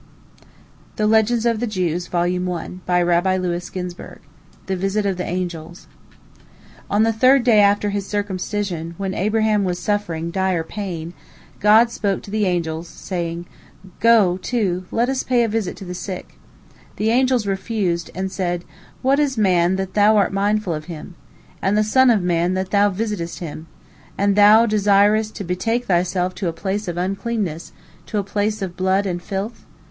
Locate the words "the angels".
1.59-5.87, 12.31-12.87, 16.95-17.45